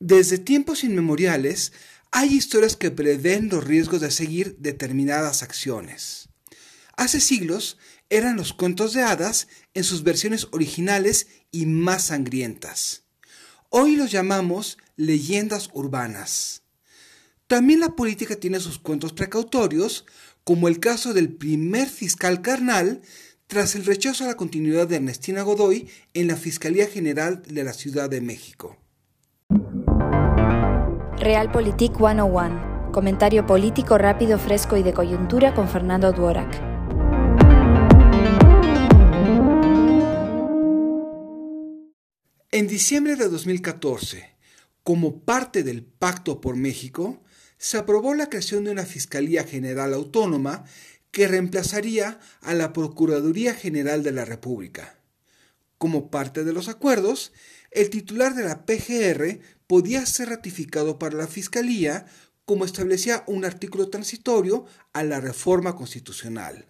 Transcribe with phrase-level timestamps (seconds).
[0.00, 1.72] Desde tiempos inmemoriales,
[2.12, 6.28] hay historias que prevén los riesgos de seguir determinadas acciones.
[6.96, 13.02] Hace siglos eran los cuentos de hadas en sus versiones originales y más sangrientas.
[13.70, 16.62] Hoy los llamamos leyendas urbanas.
[17.46, 20.06] También la política tiene sus cuentos precautorios,
[20.44, 23.02] como el caso del primer fiscal carnal
[23.46, 27.72] tras el rechazo a la continuidad de Ernestina Godoy en la Fiscalía General de la
[27.72, 28.78] Ciudad de México.
[31.20, 32.92] Realpolitik 101.
[32.92, 36.48] Comentario político rápido, fresco y de coyuntura con Fernando Duorak.
[42.52, 44.36] En diciembre de 2014,
[44.84, 47.20] como parte del Pacto por México,
[47.56, 50.66] se aprobó la creación de una Fiscalía General Autónoma
[51.10, 55.00] que reemplazaría a la Procuraduría General de la República.
[55.78, 57.32] Como parte de los acuerdos,
[57.70, 62.06] el titular de la PGR podía ser ratificado para la Fiscalía
[62.44, 66.66] como establecía un artículo transitorio a la reforma constitucional.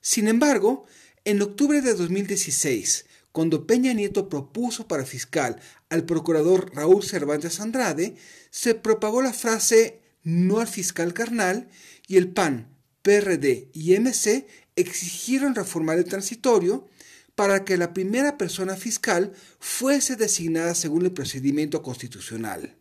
[0.00, 0.84] Sin embargo,
[1.24, 8.16] en octubre de 2016, cuando Peña Nieto propuso para fiscal al procurador Raúl Cervantes Andrade,
[8.50, 11.68] se propagó la frase no al fiscal carnal
[12.06, 12.68] y el PAN,
[13.02, 16.88] PRD y MC exigieron reformar el transitorio
[17.34, 22.76] para que la primera persona fiscal fuese designada según el procedimiento constitucional.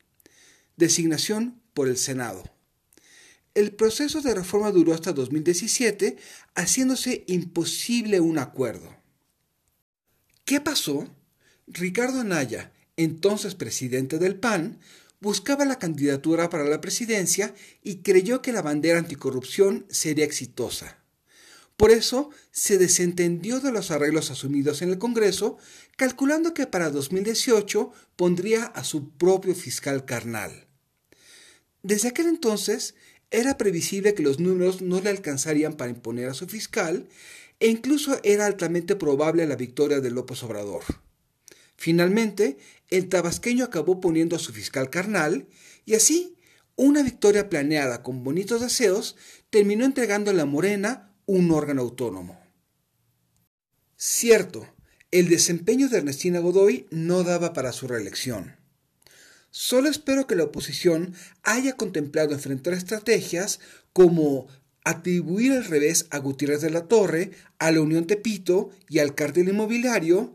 [0.77, 2.43] Designación por el Senado.
[3.55, 6.17] El proceso de reforma duró hasta 2017,
[6.55, 8.95] haciéndose imposible un acuerdo.
[10.43, 11.07] ¿Qué pasó?
[11.67, 14.79] Ricardo Anaya, entonces presidente del PAN,
[15.19, 21.02] buscaba la candidatura para la presidencia y creyó que la bandera anticorrupción sería exitosa.
[21.83, 25.57] Por eso se desentendió de los arreglos asumidos en el Congreso,
[25.97, 30.65] calculando que para 2018 pondría a su propio fiscal carnal.
[31.81, 32.95] Desde aquel entonces
[33.31, 37.09] era previsible que los números no le alcanzarían para imponer a su fiscal
[37.59, 40.83] e incluso era altamente probable la victoria de López Obrador.
[41.75, 42.57] Finalmente,
[42.91, 45.47] el tabasqueño acabó poniendo a su fiscal carnal
[45.83, 46.38] y así,
[46.77, 49.17] una victoria planeada con bonitos deseos
[49.49, 52.39] terminó entregando a la Morena un órgano autónomo.
[53.95, 54.67] Cierto,
[55.11, 58.56] el desempeño de Ernestina Godoy no daba para su reelección.
[59.51, 61.13] Solo espero que la oposición
[61.44, 63.59] haya contemplado enfrentar estrategias
[63.94, 64.47] como
[64.84, 69.47] atribuir el revés a Gutiérrez de la Torre, a la Unión Tepito y al cartel
[69.47, 70.34] inmobiliario,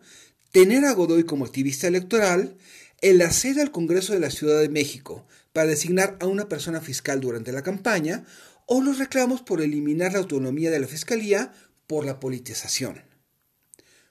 [0.52, 2.56] tener a Godoy como activista electoral,
[3.00, 7.20] el asedio al Congreso de la Ciudad de México para designar a una persona fiscal
[7.20, 8.24] durante la campaña
[8.70, 11.54] o los reclamos por eliminar la autonomía de la Fiscalía
[11.86, 13.02] por la politización.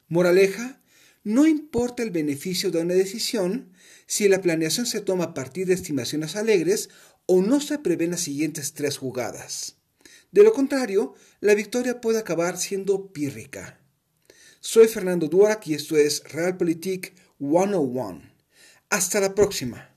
[0.08, 0.82] Moraleja,
[1.24, 3.72] no importa el beneficio de una decisión
[4.08, 6.90] si la planeación se toma a partir de estimaciones alegres
[7.28, 9.76] o no se prevén las siguientes tres jugadas.
[10.32, 13.80] De lo contrario, la victoria puede acabar siendo pírrica.
[14.60, 18.24] Soy Fernando Duac y esto es Realpolitik 101.
[18.90, 19.97] Hasta la próxima.